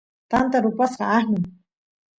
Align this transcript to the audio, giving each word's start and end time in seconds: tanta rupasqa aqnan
tanta 0.29 0.57
rupasqa 0.65 1.05
aqnan 1.17 1.45